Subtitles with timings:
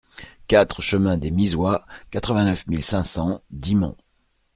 [0.47, 3.95] quatre chemin des Misois, quatre-vingt-neuf mille cinq cents Dixmont